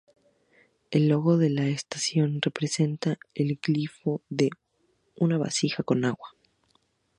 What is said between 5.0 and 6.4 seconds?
una vasija con agua.